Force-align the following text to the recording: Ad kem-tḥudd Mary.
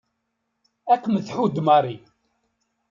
Ad 0.93 0.99
kem-tḥudd 1.03 1.55
Mary. 1.67 1.97